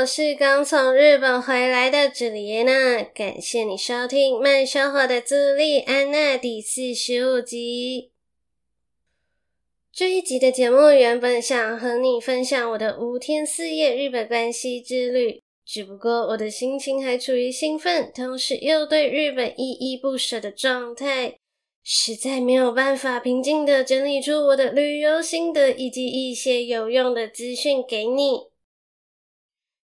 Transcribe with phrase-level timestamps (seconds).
[0.00, 8.10] 我是刚从日本回来的朱莉安娜，感谢你收听《慢生活的朱莉安娜》第四十五集。
[9.92, 21.36] 这一集的节目原本想和你分享我的五天四夜日本关西之旅，只不过我的心情还处于兴奋，同时又对日本依依不舍的状态，
[21.84, 28.49] 实在没有办法平静的整理出我的旅游心得以及一些有用的资讯给你。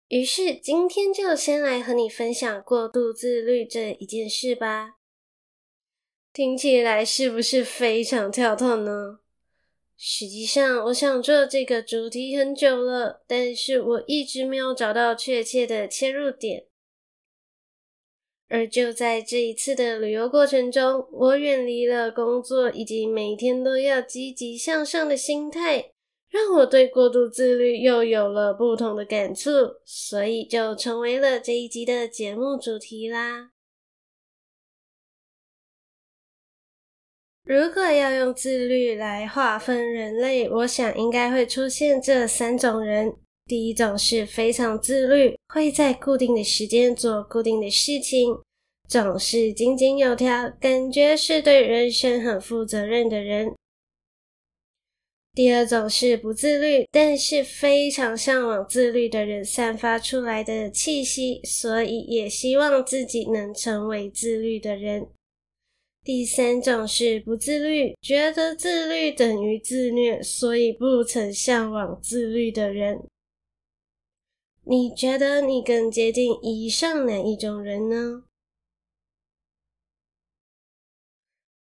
[0.08, 4.96] 于是今天就先来和你分享过度自律这一件事吧。
[6.32, 9.20] 听起来是不是非常跳痛呢？
[9.98, 16.68] 实际上，我想做这个主题很久了，但是我一直没有找到确切的切入点。
[18.48, 25.92] 而就在这一次的旅游过程中，我远离了工作以及每天都要积极向上的心态。
[26.38, 29.50] 让我对过度自律又有了不同的感触，
[29.84, 33.50] 所以就成为了这一集的节目主题啦。
[37.44, 43.16] 如果要用自律来划分人类，我想应该会出现这三种人。
[43.48, 48.38] 第一种是非常自律，会在固定的时间做固定的事情，
[48.88, 53.56] 总是井井有条，感觉是对人生很负责任的人。
[55.38, 65.10] 第二种是不自律，但是非常向往自律的人散发出来的气息，所以也希望自己能成为自律的人。
[66.04, 73.04] 第三种是不自律，觉得自律等于自虐，所以不曾向往自律的人。
[74.64, 78.24] 你觉得你更接近以上哪一种人呢？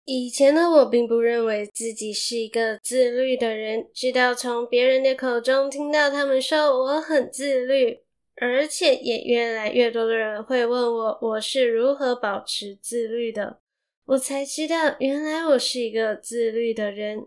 [0.07, 8.05] 以前的我并不认为自己是一个自律的人，直到从别人的口中听到他们说我很自律，
[8.37, 13.59] 而且也越来越多的人会问我我是如何保持自律的，
[14.05, 17.27] 我才知道原来我是一个自律的人。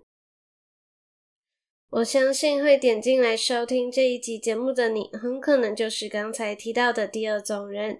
[1.89, 7.99] 我相信会点进来收听这一集节目的你，很可能就是刚才提到的第二种人，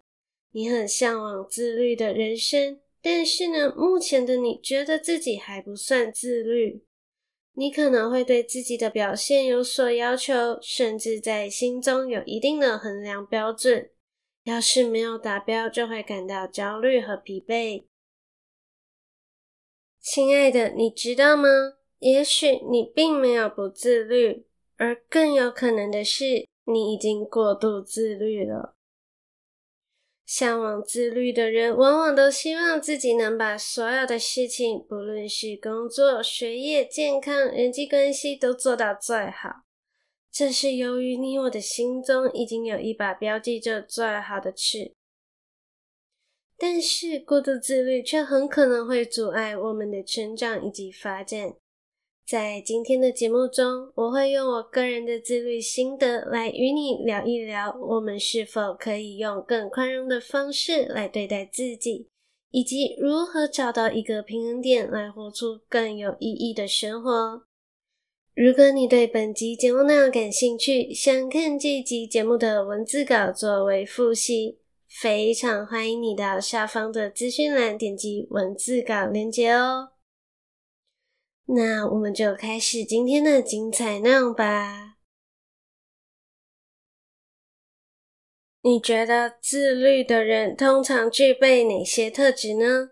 [0.54, 2.80] 你很向往自律的人生。
[3.02, 6.84] 但是呢，目前的你觉得自己还不算自律，
[7.54, 13.90] 你可能会对自己的表现有所要求，甚至在心中有一定的衡量标准。
[14.44, 17.86] 要是没有达标，就会感到焦虑和疲惫。
[20.02, 21.48] 亲爱的，你知道吗？
[22.00, 24.46] 也许你并没有不自律，
[24.78, 28.76] 而更有可能的是，你已经过度自律了。
[30.30, 39.64] 向往自律的人，往往都希望自己能把所有的事情，不论是工作、学业、健康、人际关系，都做到最好。
[40.32, 44.94] 这是由于你我的心中已经有一把标记着最好的尺。
[46.56, 51.56] 但是过度自律却很可能会阻碍我们的成长以及发展。
[52.30, 62.06] 在今天的节目中，我会用我个人的自律心得来与你聊一聊，我们是否可以用更宽容的方式来对待自己，
[62.52, 67.42] 以及如何找到一个平衡点来活出更有意义的生活。
[68.36, 79.90] 如果你对本集节目内容感兴趣，想看这集节目的文字稿作为复习，非常欢迎你到下方的资讯栏点击文字稿链接哦。
[81.52, 84.98] 那我们就开始今天的精彩内容吧。
[88.62, 92.92] 你觉得自律的人通常具备哪些特质呢？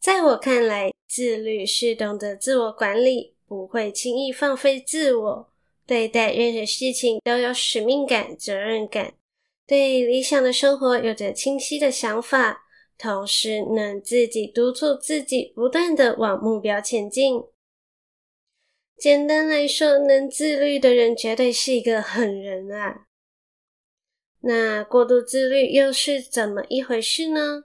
[0.00, 5.52] 在我看来，自律是懂得自我管理，不会轻易放飞自我，
[5.86, 9.14] 对待任何事情都有使命感、责任感，
[9.64, 12.64] 对理想的生活有着清晰的想法，
[12.98, 17.44] 同时能自己督促自己，不断地往目标前进。
[19.02, 23.08] 简单来说，能自律的人绝对是一个狠人啊。
[24.42, 27.64] 那过度自律又是怎么一回事呢？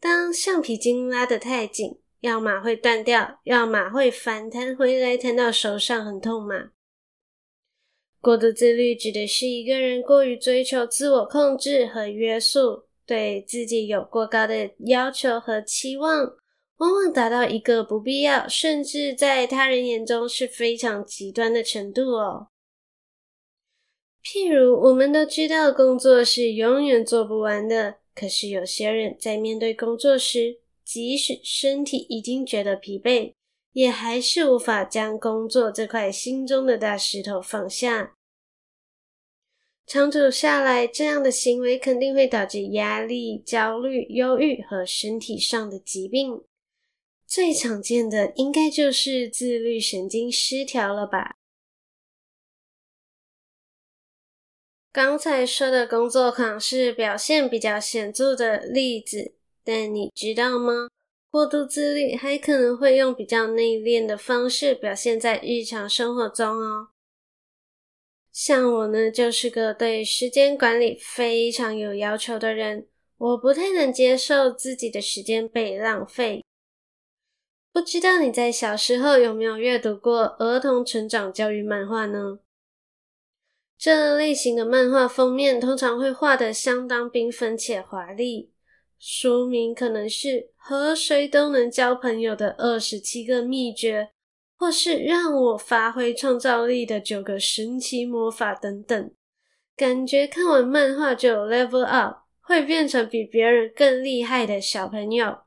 [0.00, 6.70] 当橡皮筋拉得太紧，要么会断掉，要么会反弹回来，弹到手上很痛嘛。
[8.22, 16.38] 过度自律指的是一个人过于追求自我控制和约束，对自己有过高的要求和期望。
[16.78, 22.48] 往往达到一个不必要，甚至在他人眼中是非常极端的程度哦。
[24.22, 33.32] 譬如，我们都知道工作是永远做不完的，可是有些人在面对工作时，即使身体已经觉得疲惫，
[33.72, 38.14] 也还是无法将工作这块心中的大石头放下。
[39.86, 46.42] 长久下来，这样的行为肯定会导致压力、焦虑、忧郁和身体上的疾病。
[47.28, 51.36] 最常见的应该就是自律神经失调了吧？
[54.90, 60.88] 刚才说的工作狂是表现比较显著的例子，但你知道吗？
[61.30, 66.88] 过度自律还可能会用比较内敛的方式表现在日常生活中哦。
[68.32, 72.88] 像我呢，就是个对时间管理非常有要求的人，
[73.18, 76.42] 我不太能接受自己的时间被浪费。
[77.78, 82.40] 不知道你在小时候有没有阅读过儿童成长教育漫画呢？
[83.78, 88.50] 这类型的漫画封面通常会画得相当缤纷且华丽，
[88.98, 94.02] 书名可能是《和谁都能交朋友的二十七个秘诀》，
[94.58, 99.10] 或是《让我发挥创造力的九个神奇魔法》等等。
[99.76, 105.42] 感觉看完漫画就有 level up，会变成比别人更厉害的小朋友。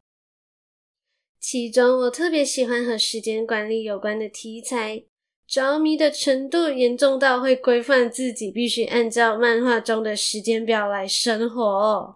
[1.42, 5.04] 其中，我特别喜欢和时间管理有关的题材，
[5.48, 12.16] 着迷的程度严重到会规范自己必须按照漫画中的时间表来生活。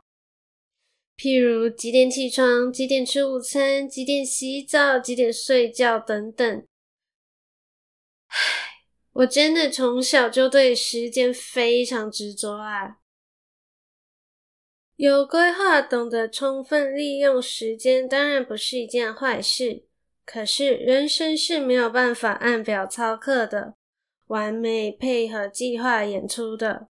[1.18, 6.64] 譬如几点起床、几点吃午餐、几点洗澡、几点睡觉等等。
[8.28, 8.38] 唉，
[9.14, 13.00] 我真的从小就对时间非常执着啊。
[14.98, 19.84] 有规划、懂得充分利用时间，当然不是一件坏事。
[20.26, 23.76] 可是人生是没有办法按表操课的，
[24.28, 26.88] 完美配合计划演出的。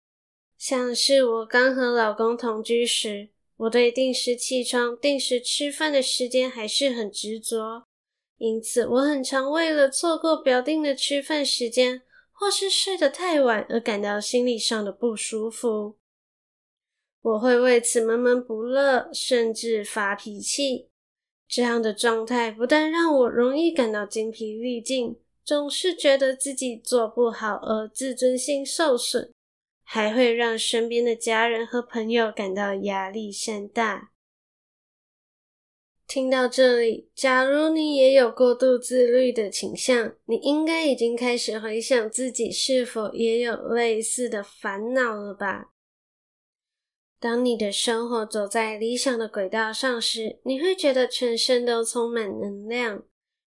[0.59, 7.85] 像是我刚和老公同居时，我对定时起床、定时吃饭的时间还是很执着，
[8.39, 12.03] 因此我很常为了错过表定的吃饭时间，
[12.33, 15.95] 或是睡得太晚而感到心理上的不舒服。
[17.23, 20.89] 我会为此闷闷不乐，甚至发脾气。
[21.49, 29.31] 这样的状态不但让我容易感到精疲力尽，总是觉得自己做不好而自尊心受损，
[29.85, 34.11] 还会让身边的家人和朋友感到压力山大。
[36.09, 45.72] 听到这里，假如你也有过度自律的倾向，你应该已经开始回想自己是否也有类似的烦恼了吧？
[47.23, 53.05] 当你的生活走在理想的轨道上时，你会觉得全身都充满能量。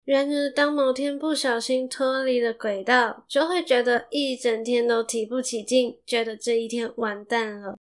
[0.04, 7.78] 然而，当某天不小心脱离了轨道，就会觉得一整天都提不起劲，觉得这一天完蛋了。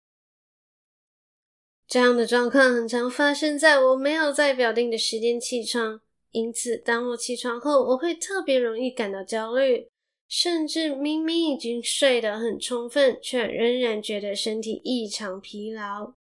[1.87, 6.01] 这样的状况很常发生在我没有在表定的时间起床，
[6.31, 9.87] 因此，当我起床后，我会特别容易感到焦虑。
[10.27, 16.13] 甚至明明已经睡得很充分，却仍然觉得身体异常疲劳。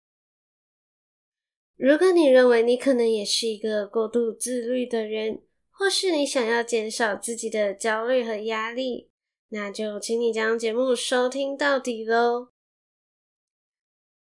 [1.76, 9.08] 如果你认为你可能也是一个过度自律的人，或是你想要减少自己的焦虑和压力，
[9.48, 12.48] 那就请你将节目收听到底喽。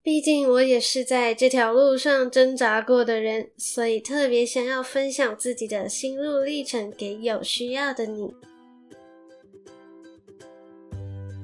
[0.01, 8.33] 毕竟我也是在这条路上挣扎过的人，所以特别想要分享自己的心路历程给有需要的你。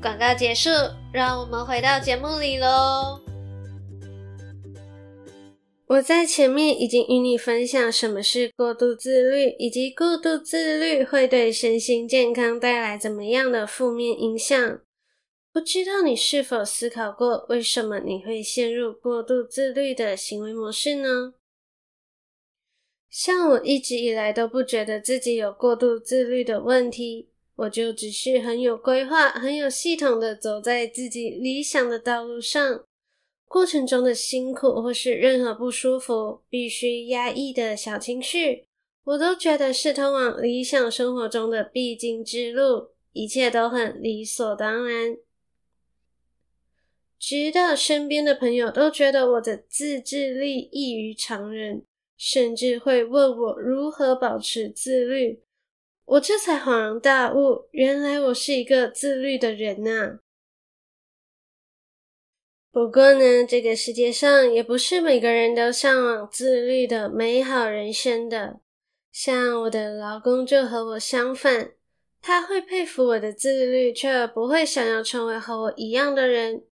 [0.00, 0.70] 广告结束，
[1.12, 3.20] 让我们回到节目里喽。
[5.88, 14.80] 我在前面已经与你分享什么是过度自律，以及过度自律会对身心健康带来怎么样的负面影响。
[15.52, 21.34] 不知道你是否思考过，为什么你会陷入过度自律的行为模式呢？
[23.10, 27.30] 像我一直以来都不觉得自己有过度自律的问题。
[27.58, 32.84] 我就只是很有规划、很有系统的走在自己理想的道路上，
[33.48, 38.66] 过程中的辛苦或是任何不舒服、必须压抑的小情绪，
[39.02, 45.16] 我都觉得是通往理想生活中的必经之路，一切都很理所当然。
[47.18, 51.82] 直到身边的朋友都觉得我的自制力异于常人，
[52.16, 55.42] 甚至会问我如何保持自律。
[56.08, 60.20] 我这才恍然大悟，原来我是一个自律的人呐。
[62.72, 68.60] 不过呢，这个世界上也不是每个人都向往自律的美好人生的。
[69.12, 71.72] 像我的老公就和我相反，
[72.22, 76.64] 他会佩服我的自律，却不会想要成为和我一样的人。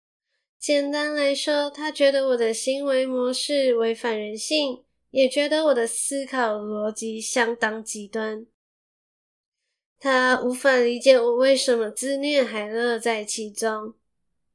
[0.57, 8.45] 简单来说，他觉得我的行为模式违反人性，也觉得我的思考逻辑相当极端。
[10.05, 13.95] 他无法理解我为什么自虐还乐在其中。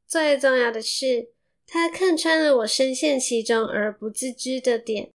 [0.06, 1.32] 最重要的是，
[1.66, 5.10] 他看穿了我深陷其中而不自知的点，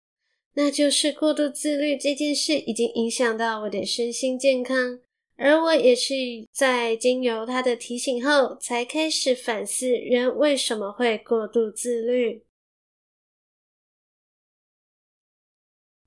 [0.56, 5.00] 那就是过度自律这件事已经影响到我的身心健康，
[5.36, 6.16] 而我也是
[6.52, 12.44] 在经由他的提醒后，才开始反思人为什么会过度自律。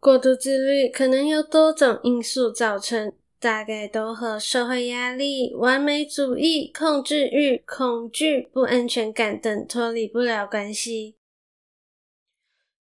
[0.00, 3.16] 过度自律可能有多种因素造成。
[3.38, 11.16] 大概都和社会压力、完美主义、控制欲、恐惧、不安全感等脱离不了关系。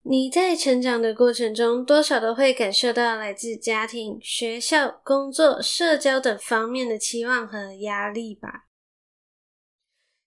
[0.01, 8.65] 你在成长的过程中，多少都会感受到来自家庭、学校、工作、社交等方面的期望和压力吧？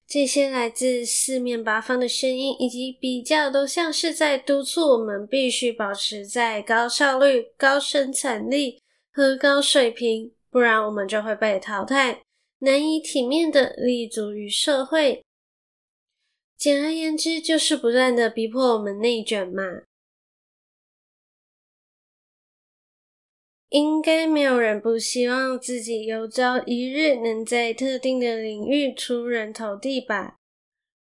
[0.06, 8.81] 这些来自四面八方的声音以及比较，都像是在督促我们必须保持在高效率、高生产力。
[9.12, 12.22] 和高水平，不然我们就会被淘汰，
[12.60, 15.22] 难以体面的立足于社会。
[16.56, 19.82] 简而言之，就是不断的逼迫我们内卷嘛。
[23.68, 30.36] 应该没有人不希望自己有朝一日能在特定的领域出人头地吧？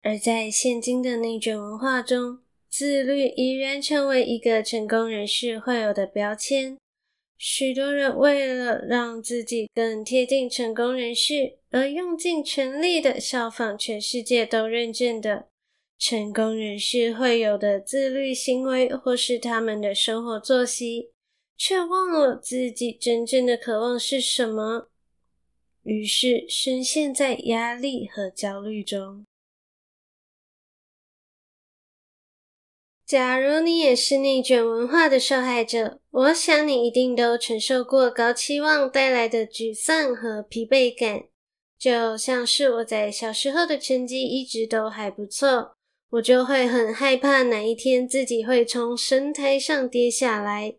[0.03, 6.77] 而在现今的内卷文化中，自律已然成为一个成功人士会有的标签。
[7.43, 15.47] 许多人为了让自己更贴近成功人士，而用尽全力的效仿全世界都认证的
[15.99, 21.13] 成功人士会有的自律行为，或是他们的生活作息，
[21.57, 24.91] 却忘了自己真正的渴望是什么，
[25.85, 29.25] 于是深陷在压力和焦虑中。
[33.11, 41.25] 假如你也是内卷文化的受害者，我想你一定都承受过高期望带来的沮丧和疲惫感。
[41.77, 45.73] 就像是我在小时候的成绩一直都还不错，
[46.11, 50.77] 我就会很害怕哪一天自己会从神台上跌下来。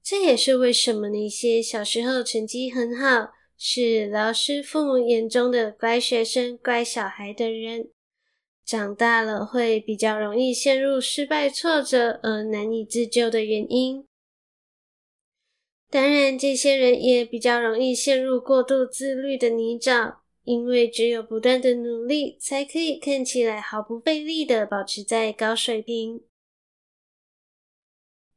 [0.00, 7.88] 这也是为什么那些小时候成绩很好，是老师父母眼中的乖学生、乖小孩的人。
[8.64, 14.06] 长大了会比较容易陷入失败挫折而难以自救的原因。
[15.90, 26.22] 当然，这些人也比较容易陷入过度自律的泥沼，因为只有不断的努力，才可以看起来毫不费力的保持在高水平。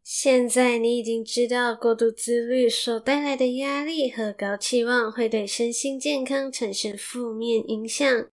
[0.03, 8.29] 现在你已经知道过度自律所带来的压力和高期望会对身心健康产生负面影响。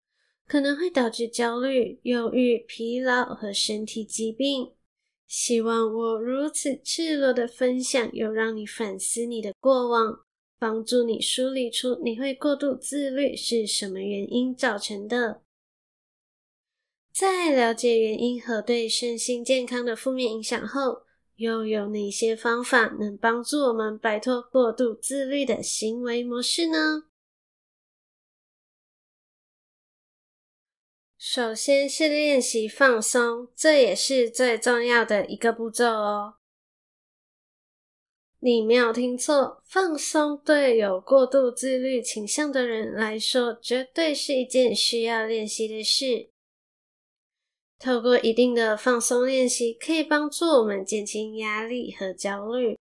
[0.46, 4.72] 可能会导致焦虑、忧郁、疲劳和身体疾病。
[5.26, 10.20] 希望我如此赤裸的分享，有让你反思你的过往，
[10.58, 15.40] 帮助你梳理出你会过度自律是什么原因造成的。
[17.12, 21.02] 在了解原因和对身心健康的负面影响后，
[21.36, 27.04] 又有哪些方法能帮助我们摆脱过度自律的行为模式呢？
[31.26, 36.34] 首先是练习放松，这也是最重要的一个步骤哦。
[38.40, 46.28] 你没有听错，放松对有过度自律倾向的人来说，绝对是一件需要练习的事。
[47.78, 52.76] 透过一定的放松练习，可以帮助我们减轻压力和焦虑。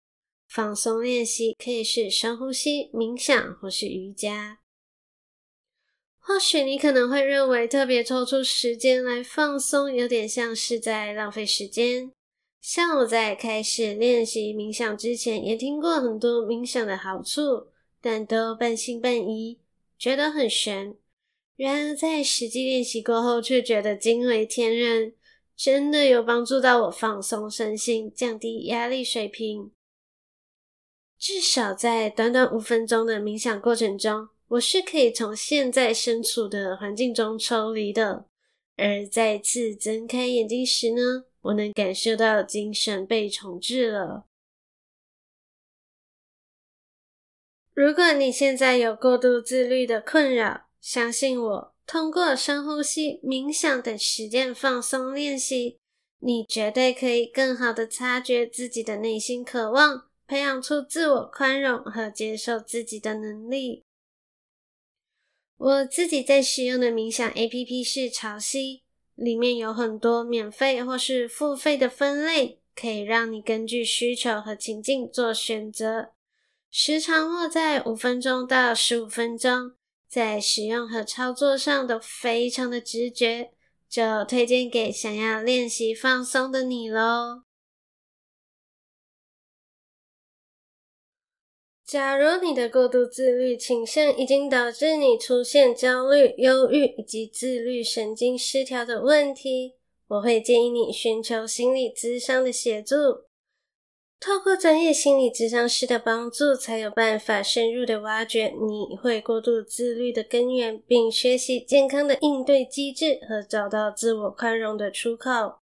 [0.49, 4.60] 放松练习可以是深呼吸、冥想或是瑜伽。
[6.31, 12.13] 或许你可能会认为，特别抽出时间来放松，有点像是在浪费时间。
[12.61, 17.67] 像我在开始练习冥想之前，也听过很多冥想的好处，
[18.01, 19.59] 但都半信半疑，
[19.99, 20.95] 觉得很玄。
[21.57, 25.15] 然而在实际练习过后，却觉得惊为天人，
[25.57, 29.73] 真的有帮助到我放松身心，降低压力水平。
[31.19, 38.27] 至少在短短五分钟的冥想过程中，我是可以从现在身处的环境中抽离的，
[38.77, 44.27] 而再次睁开眼睛时呢，我能感受到精神被重置了。
[47.73, 55.79] 如果你现在有过度自律的困扰，相信我，通过深呼吸、冥想等实践放松练习，
[56.19, 63.85] 你绝对可以更好的察觉自己的内心渴望，培养出自我宽容和接受自己的能力。
[65.61, 68.81] 我自己在使用的冥想 APP 是潮汐，
[69.15, 76.13] 里面有很多免费或是付费的分类，可以让你根据需求和情境做选择。
[76.71, 79.73] 时长落在五分钟到十五分钟，
[80.09, 83.51] 在使用和操作上都非常的直觉，
[83.87, 87.43] 就推荐给想要练习放松的你喽。
[91.91, 99.75] 假如你的过度自律倾向已经导致你出现焦虑、忧郁以及自律神经失调的问题，
[100.07, 102.95] 我会建议你寻求心理咨商的协助。
[104.21, 115.60] 透过专业心理咨商师的帮助，才有办法深入的挖掘你会过度自律的根源，并学习健康的应对机制和找到自我宽容的出口。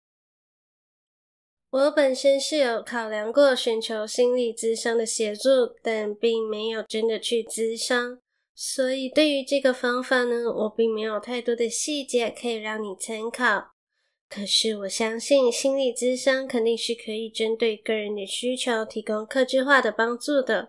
[1.72, 8.20] 我本身是有考量过寻求心理咨商的协助，但并没有真的去咨商，
[8.54, 13.72] 所以对于这个方法呢，我并没有太多的细节可以让你参考。
[14.28, 20.68] 可是我相信心理咨商肯定是可以针对个人的需求提供客制化的帮助的，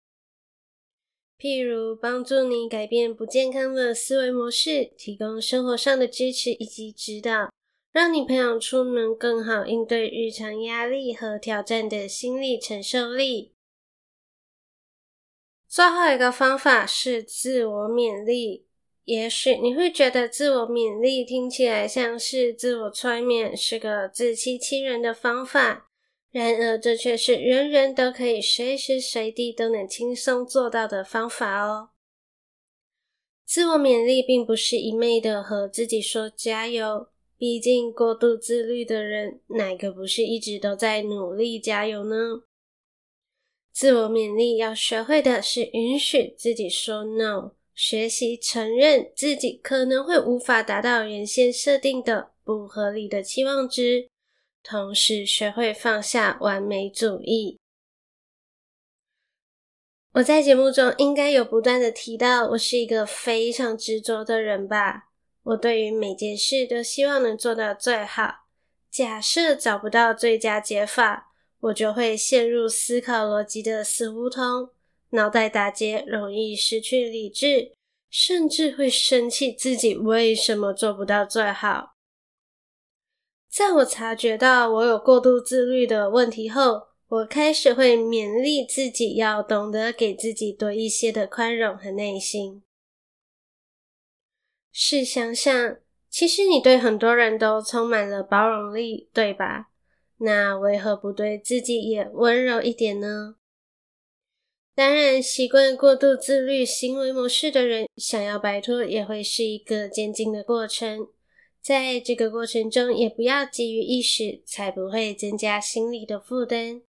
[1.37, 7.51] 譬如帮助你改变不健康的思维模式，提供生活上的支持以及指导。
[7.93, 13.53] 让你培养出能更好应对日常压力和挑战的心理承受力。
[15.69, 18.67] 最后一个方法是自我勉励。
[19.05, 25.91] 也许你会觉得自我勉励听起来像是自我催眠，是个自欺欺人的方法。
[26.31, 31.91] 然而，这却是人人都可以随时随地都能轻松做到的方法哦。
[33.45, 37.12] 自我勉励并不是一昧的和自己说加油。
[37.43, 42.45] 毕竟，过度自律的人，哪个不是一直都在努力加油呢？
[43.73, 54.09] 自我勉励要学会的是允许自己说 “no”，学习承认自己可能会无法达到原先设定的不合理的期望值，
[54.63, 57.59] 同时学会放下完美主义。
[60.13, 65.09] 我在节目中应该有不断的提到，我是一个非常执着的人吧。
[65.45, 68.47] 我对于每件事都希望能做到最好。
[68.91, 74.71] 假设找不到最佳解法，我就会陷入思考逻辑的死胡同，
[75.11, 77.73] 脑袋打结，容易失去理智，
[78.11, 81.95] 甚至会生气自己为什么做不到最好。
[83.51, 92.63] 在我察觉到我有过度自律的问题后，我开始会勉励自己，要懂得给自己多一些的宽容和耐心。
[94.73, 95.77] 试想想，
[96.09, 99.69] 其实你对很多人都充满了包容力，对吧？
[100.19, 103.37] 那为何不对自己也温柔一点呢？
[104.75, 111.09] 当然，习惯过度自律行为模式的人，想要摆脱也会是一个渐进的过程。
[111.61, 116.81] 在这个过程中，也不要急于一时，才不会增加心理的负担。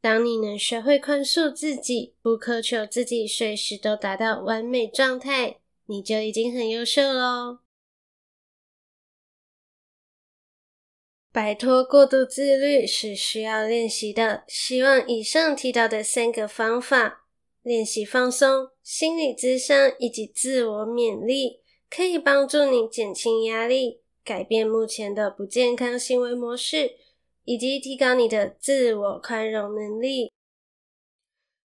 [0.00, 5.58] 当你能学会宽恕自己，不苛求自己随时都达到完美状态。
[5.90, 7.60] 你就已经很优秀喽！
[11.32, 14.44] 摆脱过度自律是需要练习的。
[14.46, 17.26] 希望以上提到的三个方法——
[17.62, 26.96] 练习放松、心理咨商以及自我勉励，可以帮助你减轻压力，改变目前的不健康行为模式，
[27.44, 30.30] 以及提高你的自我宽容能力。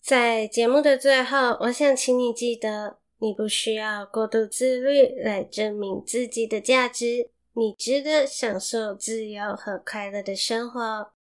[0.00, 3.00] 在节目的最后，我想请你记得。
[3.20, 11.12] 你不需要过度自律来证明自己的价值，你值得享受自由和快乐的生活。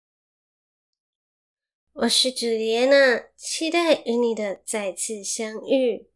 [1.94, 6.06] 我是朱莉安娜，期待与你的再次相遇。